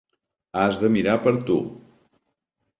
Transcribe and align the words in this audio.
Has 0.61 0.79
de 0.85 0.89
mirar 0.95 1.15
per 1.27 1.35
tu. 1.51 1.61